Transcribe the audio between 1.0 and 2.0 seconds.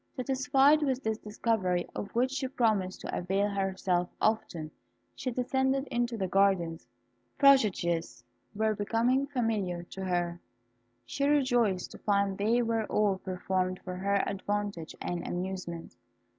this discovery,